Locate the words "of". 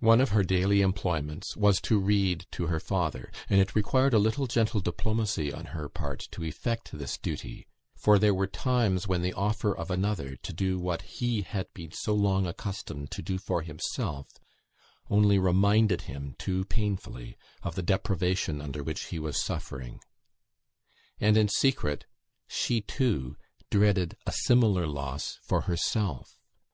0.22-0.30, 9.76-9.90, 17.62-17.74